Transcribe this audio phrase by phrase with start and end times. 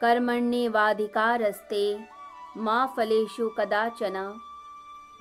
[0.00, 1.84] कर्मण्येवाधिकारस्ते
[2.56, 4.16] माँ फलेषु कदाचन,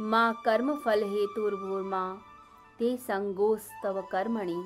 [0.01, 2.03] माँ कर्म फल हेतुर्भूर्मा
[2.79, 4.63] ते संगोस्तव कर्मणि।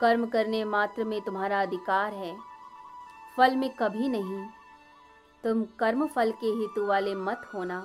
[0.00, 2.36] कर्म करने मात्र में तुम्हारा अधिकार है,
[3.36, 4.46] फल में कभी नहीं।
[5.44, 7.84] तुम कर्म फल के हेतु वाले मत होना,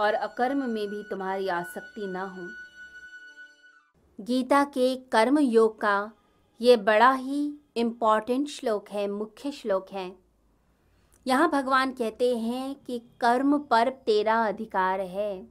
[0.00, 2.48] और अकर्म में भी तुम्हारी आसक्ति ना हो।
[4.18, 6.10] गीता के कर्म योग का
[6.60, 10.12] ये बड़ा ही इंपॉर्टेंट श्लोक है, मुख्य श्लोक है।
[11.26, 15.46] यहाँ भगवान कहते हैं कि कर्म पर तेरा अधिकार है।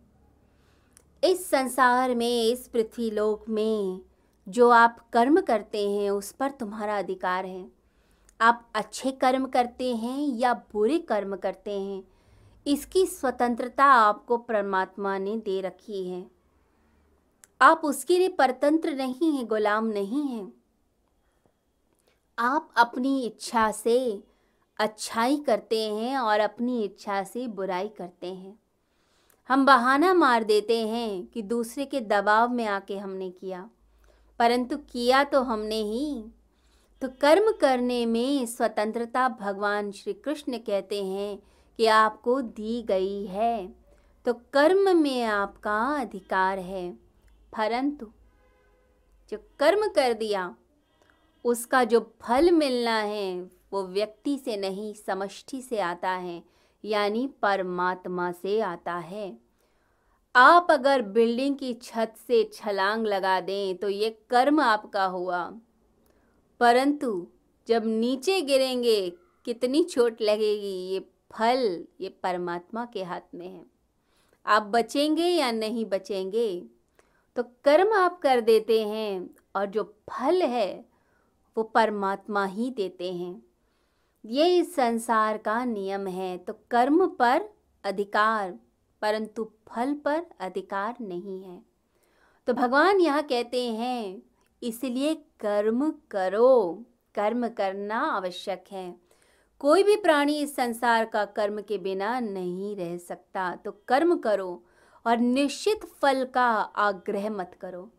[1.23, 4.01] इस संसार में, इस पृथ्वी लोक में
[4.47, 7.65] जो आप कर्म करते हैं, उस पर तुम्हारा अधिकार है।
[8.41, 12.03] आप अच्छे कर्म करते हैं या बुरे कर्म करते हैं,
[12.67, 16.25] इसकी स्वतंत्रता आपको परमात्मा ने दे रखी है।
[17.61, 20.58] आप उसके लिए परतंत्र नहीं हैं, गुलाम नहीं हैं।
[22.39, 23.97] आप अपनी इच्छा से
[24.79, 28.57] अच्छाई करते हैं और अपनी इच्छा से बुराई करते हैं।
[29.49, 33.69] हम बहाना मार देते हैं कि दूसरे के दबाव में आके हमने किया,
[34.39, 36.23] परंतु किया तो हमने ही।
[37.01, 41.37] तो कर्म करने में स्वतंत्रता भगवान श्री कृष्ण कहते हैं
[41.79, 43.67] कि आपको दी गई है।
[44.25, 46.89] तो कर्म में आपका अधिकार है,
[47.53, 48.11] परंतु
[49.31, 50.53] जो कर्म कर दिया
[51.43, 56.43] उसका जो फल मिलना है, वो व्यक्ति से नहीं, समष्टि से आता है,
[56.85, 59.37] यानी परमात्मा से आता है।
[60.35, 65.53] आप अगर बिल्डिंग की छत से छलांग लगा दें तो ये कर्म आपका हुआ।
[66.59, 67.27] परंतु
[67.67, 69.09] जब नीचे गिरेंगे,
[69.45, 70.99] कितनी चोट लगेगी, ये
[71.31, 73.65] फल, ये परमात्मा के हाथ में है।
[74.45, 76.65] आप बचेंगे या नहीं बचेंगे?
[77.35, 80.88] तो कर्म आप कर देते हैं, और जो फल है
[81.59, 83.41] वो परमात्मा ही देते हैं।
[84.23, 87.41] ये इस संसार का नियम है तो कर्म पर
[87.83, 88.51] अधिकार,
[89.01, 91.59] परंतु फल पर अधिकार नहीं है।
[92.47, 94.21] तो भगवान यहाँ कहते हैं,
[94.61, 98.93] इसलिए कर्म करो, कर्म करना आवश्यक है।
[99.61, 104.51] कोई भी प्राणी इस संसार का कर्म के बिना नहीं रह सकता तो कर्म करो
[105.05, 106.49] और निश्चित फल का
[106.79, 107.89] आग्रह मत करो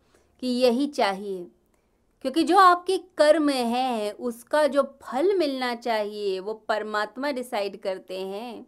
[0.43, 1.47] कि यही चाहिए।
[2.25, 8.67] क्योंकि जो आपके कर्म है, उसका जो फल मिलना चाहिए, वो परमात्मा डिसाइड करते हैं।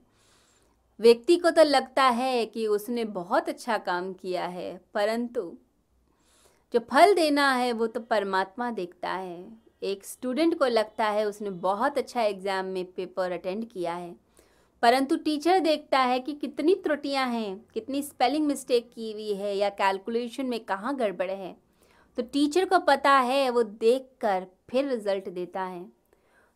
[1.01, 5.41] व्यक्ति को तो लगता है कि उसने बहुत अच्छा काम किया है, परंतु
[6.75, 9.45] जो फल देना है, वो तो परमात्मा देखता है।
[9.83, 14.15] एक स्टूडेंट को लगता है उसने बहुत अच्छा एग्ज़ाम में पेपर अटेंड किया है,
[14.83, 19.69] परंतु टीचर देखता है कि कितनी त्रुटियाँ हैं, कितनी स्पेलिंग मिस्टेक की हुई है या
[19.73, 21.55] कैलकुलेशन में कहाँ गड़बड़ है।
[22.17, 25.85] तो टीचर को पता है, वो देख कर फिर रिज़ल्ट देता है।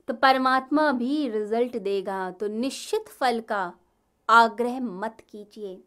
[0.08, 3.72] तो परमात्मा भी रिज़ल्ट देगा तो निश्चित फल का
[4.28, 5.78] आग्रह मत कीजिए।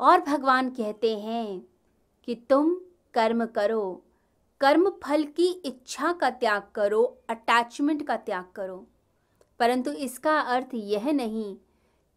[0.00, 1.62] और भगवान कहते हैं
[2.24, 2.74] कि तुम
[3.14, 4.02] कर्म करो,
[4.60, 8.86] कर्म फल की इच्छा का त्याग करो अटैचमेंट का त्याग करो।
[9.60, 11.56] परंतु इसका अर्थ यह नहीं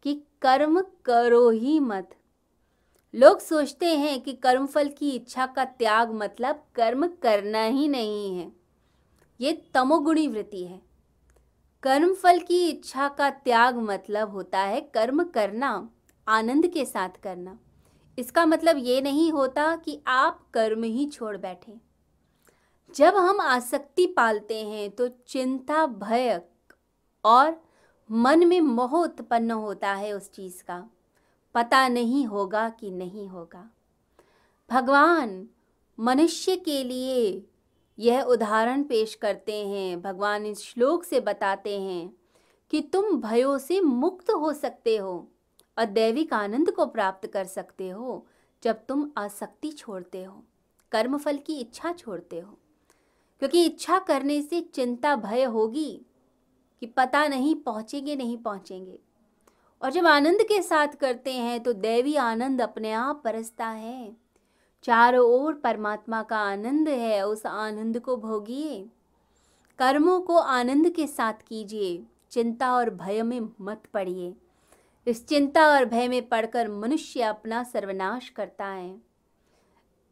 [0.02, 2.14] कि कर्म करो ही मत
[3.16, 8.52] लोग सोचते हैं कि कर्मफल की इच्छा का त्याग मतलब कर्म करना ही नहीं है।
[9.40, 10.80] ये तमोगुणी वृत्ति है।
[11.82, 15.88] कर्मफल की इच्छा का त्याग मतलब होता है कर्म करना,
[16.28, 17.58] आनंद के साथ करना।
[18.18, 21.76] इसका मतलब ये नहीं होता कि आप कर्म ही छोड़ बैठे।
[22.94, 26.40] जब हम आसक्ति पालते हैं तो चिंता, भय
[27.24, 27.62] और
[28.10, 30.90] मन में मोह उत्पन्न होता है उस चीज़ का।
[31.56, 33.70] पता नहीं होगा कि नहीं होगा।
[34.70, 35.48] भगवान
[36.00, 37.46] मनुष्य के लिए
[37.98, 42.16] यह उदाहरण पेश करते हैं। भगवान इस श्लोक से बताते हैं
[42.70, 45.28] कि तुम भयों से मुक्त हो सकते हो
[45.78, 48.26] और दैविक आनंद को प्राप्त कर सकते हो
[48.62, 50.44] जब तुम आसक्ति छोड़ते हो,
[50.92, 52.58] कर्मफल की इच्छा छोड़ते हो।
[53.38, 56.06] क्योंकि इच्छा करने से चिंता, भय होगी
[56.80, 58.98] कि पता नहीं पहुँचेंगे नहीं पहुँचेंगे।
[59.82, 64.16] और जब आनंद के साथ करते हैं तो दैवी आनंद अपने आप बरसता है।
[64.82, 68.88] चारों ओर परमात्मा का आनंद है, उस आनंद को भोगिए।
[69.78, 74.34] कर्मों को आनंद के साथ कीजिए, चिंता और भय में मत पड़िए।
[75.06, 79.02] इस चिंता और भय में पड़कर मनुष्य अपना सर्वनाश करता है।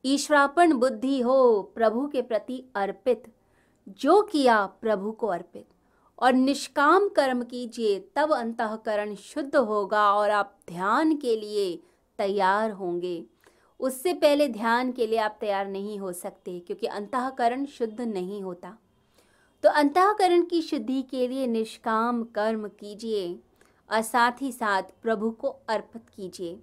[0.04, 3.32] ईश्वरापन बुद्धि हो, प्रभु के प्रति अर्पित।
[3.88, 5.66] जो किया, प्रभु को अर्पित।
[6.18, 11.82] और निष्काम कर्म कीजिए, तब अंतकरण शुद्ध होगा और आप ध्यान के लिए
[12.18, 13.24] तैयार होंगे।
[13.80, 18.78] उससे पहले ध्यान के लिए आप तैयार नहीं हो सकते, क्योंकि अंतकरण शुद्ध नहीं होता।
[19.62, 23.38] तो अंतकरण की शुद्धि के लिए निष्काम कर्म कीजिए
[23.92, 26.60] और साथ ही साथ प्रभु को अर्पित कीजिए।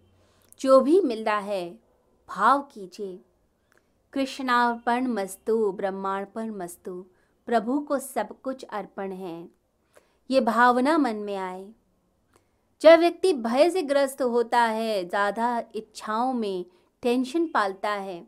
[0.59, 1.79] जो भी मिलता है,
[2.29, 3.19] भाव कीजिए।
[4.13, 7.05] कृष्णार्पण मस्तु, ब्रह्मार्पण मस्तु।
[7.47, 9.49] प्रभु को सब कुछ अर्पण है।
[10.29, 11.65] ये भावना मन में आए।
[12.81, 16.65] जब व्यक्ति भय से ग्रस्त होता है, ज़्यादा इच्छाओं में
[17.03, 18.19] टेंशन पालता है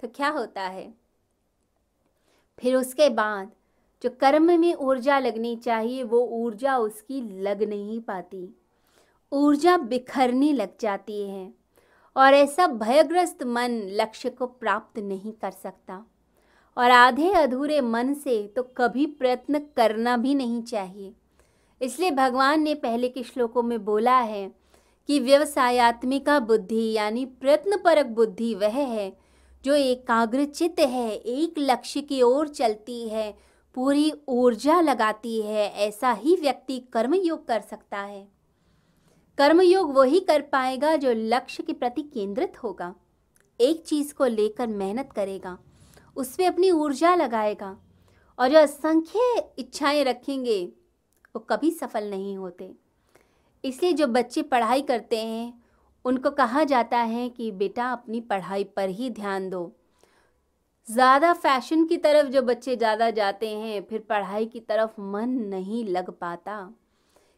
[0.00, 0.92] तो क्या होता है?
[2.58, 3.50] फिर उसके बाद
[4.02, 8.48] जो कर्म में ऊर्जा लगनी चाहिए, वो ऊर्जा उसकी लग नहीं पाती।
[9.32, 11.52] ऊर्जा बिखरने लग जाती है
[12.16, 16.04] और ऐसा भयग्रस्त मन लक्ष्य को प्राप्त नहीं कर सकता।
[16.76, 21.12] और आधे अधूरे मन से तो कभी प्रयत्न करना भी नहीं चाहिए।
[21.82, 24.50] इसलिए भगवान ने पहले के श्लोकों में बोला है
[25.08, 29.16] कि व्यवसायत्मिका बुद्धि यानी प्रयत्नपरक बुद्धि वह है
[29.64, 33.34] जो एकाग्रचित है, एक लक्ष्य की ओर चलती है,
[33.74, 38.28] पूरी ऊर्जा लगाती है, ऐसा ही व्यक्ति कर्मयोग कर सकता है।
[39.38, 42.94] कर्मयोग वही कर पाएगा जो लक्ष्य के प्रति केंद्रित होगा।
[43.60, 45.58] एक चीज़ को लेकर मेहनत करेगा।
[46.16, 47.76] उसमें अपनी ऊर्जा लगाएगा
[48.38, 50.64] और जो असंख्य इच्छाएँ रखेंगे,
[51.34, 52.74] वो कभी सफल नहीं होते।
[53.64, 55.62] इसलिए जो बच्चे पढ़ाई करते हैं,
[56.04, 59.72] उनको कहा जाता है कि, बेटा, अपनी पढ़ाई पर ही ध्यान दो।
[60.88, 65.84] ज़्यादा फ़ैशन की तरफ़ जो बच्चे ज़्यादा जाते हैं, फिर पढ़ाई की तरफ़ मन नहीं
[65.84, 66.74] लग पाता।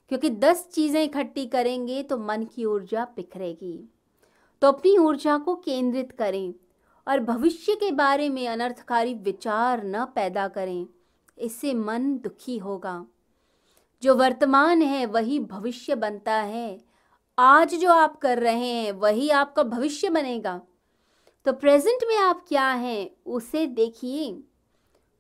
[0.09, 3.89] क्योंकि दस चीज़ें इकट्ठी करेंगे तो मन की ऊर्जा बिखरेगी।
[4.63, 6.55] तो अपनी ऊर्जा को केंद्रित करें।
[7.09, 10.87] और भविष्य के बारे में अनर्थकारी विचार न पैदा करें,
[11.39, 13.07] इससे मन दुखी होगा।
[14.03, 16.85] जो वर्तमान है, वही भविष्य बनता है।
[17.39, 20.61] आज जो आप कर रहे हैं, वही आपका भविष्य बनेगा।
[21.45, 24.43] तो प्रेजेंट में आप क्या हैं, उसे देखिए।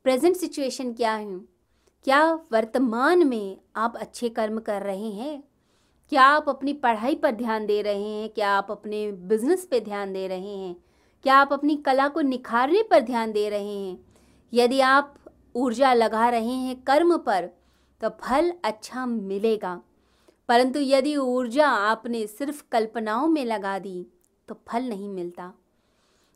[0.04, 1.38] प्रेजेंट सिचुएशन क्या है?
[2.04, 5.44] क्या वर्तमान में आप अच्छे कर्म कर रहे हैं?
[6.08, 8.28] क्या आप अपनी पढ़ाई पर ध्यान दे रहे हैं?
[8.28, 10.87] क्या आप अपने बिज़नेस पे ध्यान दे रहे हैं?
[11.22, 13.98] क्या आप अपनी कला को निखारने पर ध्यान दे रहे हैं?
[14.54, 15.14] यदि आप
[15.54, 17.50] ऊर्जा लगा रहे हैं कर्म पर
[18.00, 19.82] तो फल अच्छा मिलेगा।
[20.48, 24.06] परंतु यदि ऊर्जा आपने सिर्फ़ कल्पनाओं में लगा दी
[24.48, 25.52] तो फल नहीं मिलता।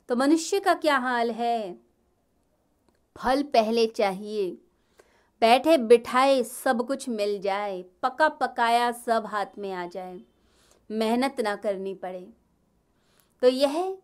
[0.09, 1.79] तो मनुष्य का क्या हाल है?
[3.17, 4.51] फल पहले चाहिए।
[5.41, 10.21] बैठे बिठाए सब कुछ मिल जाए। पका पकाया सब हाथ में आ जाए।
[10.91, 12.29] मेहनत ना करनी पड़े।
[13.41, 13.97] तो यह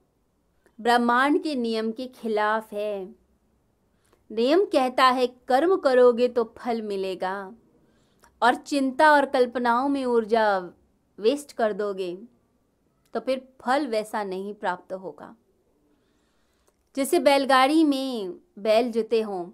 [0.80, 3.16] ब्रह्मांड के नियम के खिलाफ है।
[4.31, 7.36] नियम कहता है, कर्म करोगे तो फल मिलेगा
[8.42, 10.58] और चिंता और कल्पनाओं में ऊर्जा
[11.20, 12.14] वेस्ट कर दोगे
[13.14, 15.36] तो फिर फल वैसा नहीं प्राप्त होगा।
[16.96, 19.50] जैसे बैलगाड़ी में बैल जुते हों,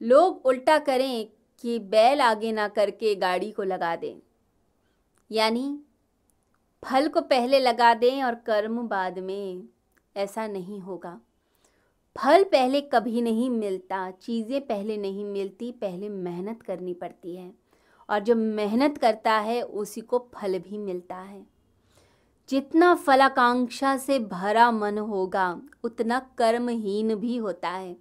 [0.00, 1.28] लोग उल्टा करें
[1.64, 4.20] कि बैल आगे ना करके गाड़ी को लगा दें।
[5.30, 5.78] यानी
[6.82, 9.68] फल को पहले लगा दें और कर्म बाद में
[10.16, 11.20] ऐसा नहीं होगा।
[12.16, 17.52] फल पहले कभी नहीं मिलता, चीज़ें पहले नहीं मिलती, पहले मेहनत करनी पड़ती है।
[18.08, 21.46] और जो मेहनत करता है, उसी को फल भी मिलता है।
[22.48, 27.96] जितना फलाकांक्षा से भरा मन होगा, उतना कर्महीन भी होता है।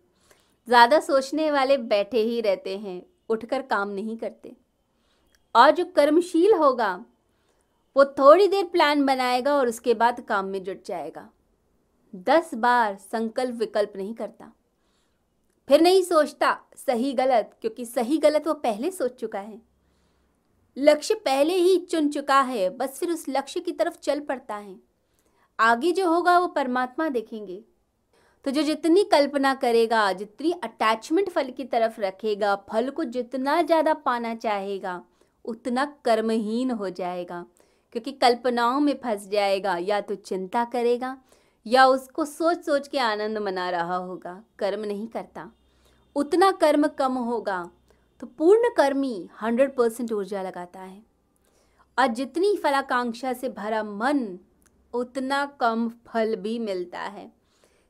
[0.67, 4.55] ज़्यादा सोचने वाले बैठे ही रहते हैं, उठकर काम नहीं करते।
[5.55, 7.05] और जो कर्मशील होगा,
[7.95, 11.29] वो थोड़ी देर प्लान बनाएगा और उसके बाद काम में जुट जाएगा।
[12.15, 14.51] दस बार संकल्प विकल्प नहीं करता।
[15.67, 19.61] फिर नहीं सोचता सही गलत, क्योंकि सही गलत वो पहले सोच चुका है।
[20.77, 24.75] लक्ष्य पहले ही चुन चुका है, बस फिर उस लक्ष्य की तरफ़ चल पड़ता है।
[25.59, 27.63] आगे जो होगा वो परमात्मा देखेंगे।
[28.45, 33.93] तो जो जितनी कल्पना करेगा, जितनी अटैचमेंट फल की तरफ़ रखेगा, फल को जितना ज़्यादा
[33.93, 35.03] पाना चाहेगा,
[35.45, 37.45] उतना कर्महीन हो जाएगा।
[37.91, 41.17] क्योंकि कल्पनाओं में फंस जाएगा, या तो चिंता करेगा
[41.65, 45.49] या उसको सोच सोच के आनंद मना रहा होगा, कर्म नहीं करता।
[46.15, 47.69] उतना कर्म कम होगा
[48.21, 51.01] तो पूर्ण कर्मी हंड्रेड परसेंट ऊर्जा लगाता है।
[51.97, 54.37] और जितनी फलाकांक्षा से भरा मन,
[54.93, 57.31] उतना कम फल भी मिलता है।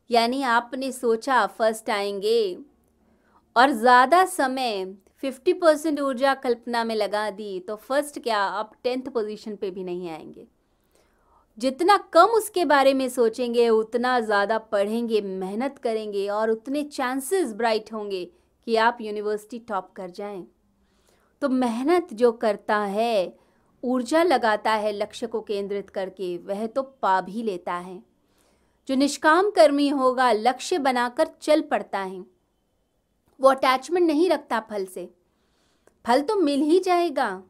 [0.09, 2.57] यानी आपने सोचा, फ़र्स्ट आएँगे।
[3.55, 4.85] और ज़्यादा समय
[5.23, 9.83] फिफ्टी परसेंट ऊर्जा कल्पना में लगा दी तो फ़र्स्ट क्या, आप टेंथ पोजीशन पे भी
[9.83, 10.47] नहीं आएँगे।
[11.57, 17.93] जितना कम उसके बारे में सोचेंगे, उतना ज़्यादा पढ़ेंगे, मेहनत करेंगे और उतने चांसेस ब्राइट
[17.93, 18.25] होंगे
[18.67, 20.47] कि आप यूनिवर्सिटी टॉप कर जाएँ।
[21.41, 23.37] तो मेहनत जो करता है,
[23.83, 28.03] ऊर्जा लगाता है लक्ष्य को केंद्रित करके, वह तो पा भी लेता है।
[28.87, 32.25] जो निष्काम कर्मी होगा, लक्ष्य बनाकर चल पड़ता है।
[33.39, 35.09] वो अटैचमेंट नहीं रखता फल से।
[36.05, 37.43] फल तो मिल ही जाएगा।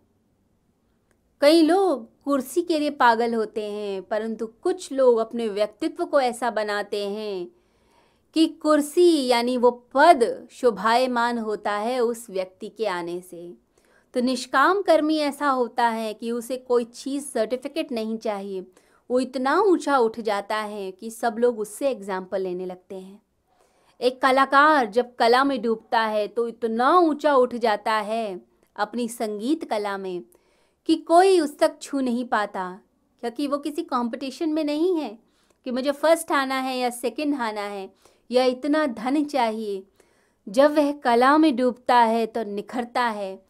[1.41, 6.50] कई लोग कुर्सी के लिए पागल होते हैं, परंतु कुछ लोग अपने व्यक्तित्व को ऐसा
[6.50, 7.48] बनाते हैं
[8.36, 13.53] कि कुर्सी यानी वो पद शोभायमान होता है उस व्यक्ति के आने से।
[14.13, 18.62] तो निष्काम कर्मी ऐसा होता है कि उसे कोई चीज़ सर्टिफिकेट नहीं चाहिए।
[19.10, 23.21] वो इतना ऊँचा उठ जाता है कि सब लोग उससे एग्ज़ाम्पल लेने लगते हैं।
[24.01, 28.39] एक कलाकार जब कला में डूबता है तो इतना ऊँचा उठ जाता है
[28.75, 30.21] अपनी संगीत कला में
[30.85, 32.79] कि कोई उस तक छू नहीं पाता,
[33.19, 35.19] क्योंकि वो किसी कंपटीशन में नहीं है
[35.65, 37.93] कि मुझे फ़र्स्ट आना है या सेकंड आना है,
[38.31, 39.83] या इतना धन चाहिए।
[40.50, 43.45] जब वह कला में डूबता है तो निखरता है।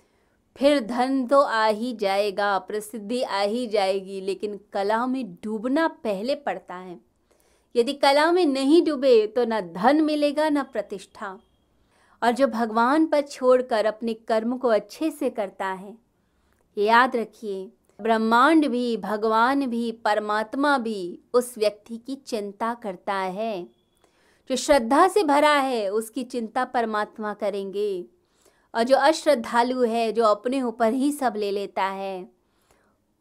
[0.57, 6.35] फिर धन तो आ ही जाएगा, प्रसिद्धि आ ही जाएगी, लेकिन कला में डूबना पहले
[6.35, 6.99] पड़ता है।
[7.75, 11.39] यदि कला में नहीं डूबे तो न धन मिलेगा, न प्रतिष्ठा।
[12.23, 16.10] और जो भगवान पर छोड़कर अपने कर्म को अच्छे से करता है
[16.77, 23.69] याद रखिए, ब्रह्मांड भी, भगवान भी, परमात्मा भी उस व्यक्ति की चिंता करता है।
[24.49, 28.05] जो श्रद्धा से भरा है, उसकी चिंता परमात्मा करेंगे।
[28.75, 32.31] और जो अश्रद्धालु है, जो अपने ऊपर ही सब ले लेता है,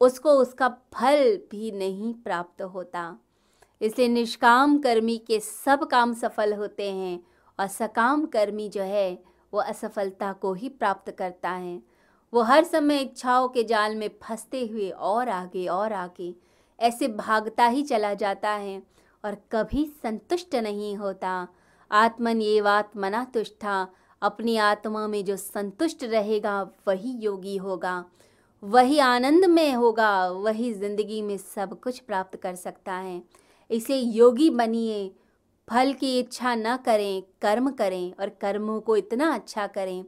[0.00, 3.18] उसको उसका फल भी नहीं प्राप्त होता।
[3.82, 7.24] इसलिए निष्काम कर्मी के सब काम सफल होते हैं,
[7.60, 11.89] और सकाम कर्मी जो है, वो असफलता को ही प्राप्त करता है।
[12.32, 16.34] वो हर समय इच्छाओं के जाल में फंसते हुए और आगे और आगे,
[16.78, 18.82] ऐसे भागता ही चला जाता है
[19.24, 21.48] और कभी संतुष्ट नहीं होता।
[21.90, 23.86] आत्मन ये बात मना तुष्टा
[24.22, 28.04] अपनी आत्मा में जो संतुष्ट रहेगा वही योगी होगा।
[28.62, 33.22] वही आनंद में होगा, वही ज़िंदगी में सब कुछ प्राप्त कर सकता है।
[33.70, 35.10] इसे योगी बनिए,
[35.68, 40.04] फल की इच्छा न करें, कर्म करें और कर्मों को इतना अच्छा करें।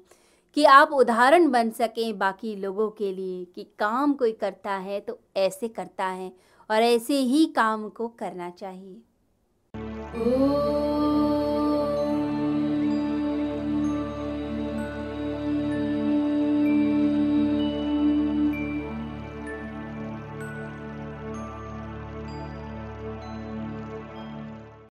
[0.54, 5.18] कि आप उदाहरण बन सकें बाकी लोगों के लिए कि काम कोई करता है तो
[5.36, 6.32] ऐसे करता है
[6.70, 9.02] और ऐसे ही काम को करना चाहिए।